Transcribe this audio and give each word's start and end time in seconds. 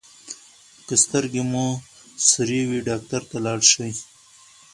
که 0.87 0.95
سترګې 1.03 1.43
مو 1.51 1.65
سرې 2.29 2.61
وي 2.69 2.79
ډاکټر 2.87 3.21
ته 3.29 3.37
لاړ 3.45 3.59
شئ. 3.71 3.91